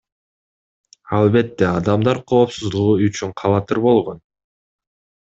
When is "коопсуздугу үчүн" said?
2.31-3.35